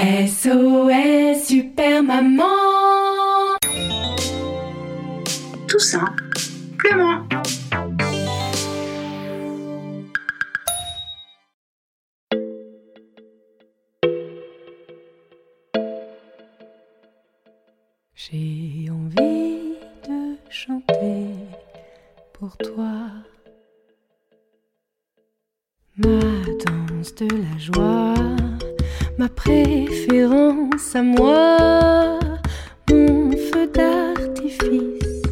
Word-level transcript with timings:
SOS 0.00 1.44
Super 1.44 2.02
Maman. 2.02 3.58
Tout 5.68 5.78
simplement. 5.78 7.28
J'ai 18.14 18.88
envie 18.90 19.76
de 20.08 20.36
chanter 20.48 21.34
pour 22.32 22.56
toi. 22.56 23.10
Ma 25.98 26.08
danse 26.64 27.14
de 27.16 27.26
la 27.26 27.58
joie, 27.58 28.14
ma 29.20 29.28
préférence 29.28 30.96
à 30.96 31.02
moi, 31.02 32.18
mon 32.88 33.30
feu 33.32 33.70
d'artifice, 33.74 35.22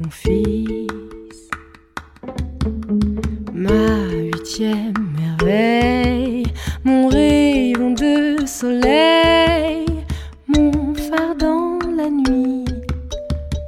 mon 0.00 0.10
fils, 0.10 1.48
ma 3.52 4.08
huitième 4.10 4.94
merveille, 5.16 6.42
mon 6.82 7.06
rayon 7.06 7.92
de 7.92 8.44
soleil, 8.46 9.86
mon 10.48 10.72
phare 10.94 11.36
dans 11.38 11.78
la 11.96 12.10
nuit, 12.10 12.64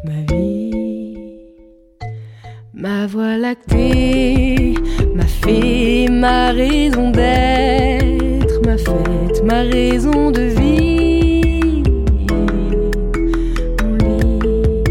ma 0.02 0.20
vie, 0.28 1.38
ma 2.74 3.06
voie 3.06 3.36
lactée, 3.36 4.74
ma 5.14 5.24
fée, 5.24 6.08
ma 6.10 6.50
raison 6.50 7.10
d'être, 7.12 7.45
ma 9.46 9.62
raison 9.62 10.32
de 10.32 10.42
vivre, 10.58 11.90
mon 13.80 13.94
livre. 14.06 14.88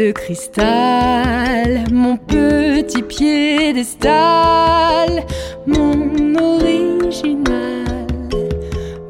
de 0.04 0.12
cristal, 0.12 1.84
mon 1.90 2.16
petit 2.18 3.02
piédestal, 3.02 4.12
mon 5.66 6.34
original, 6.36 8.06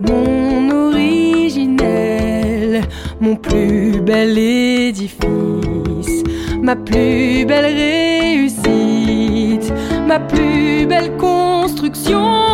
mon 0.01 0.71
originel, 0.87 2.83
mon 3.21 3.35
plus 3.35 4.01
bel 4.03 4.39
édifice, 4.39 6.23
ma 6.63 6.77
plus 6.77 7.45
belle 7.45 7.75
réussite, 7.75 9.73
ma 10.07 10.21
plus 10.21 10.87
belle 10.87 11.17
construction, 11.17 12.54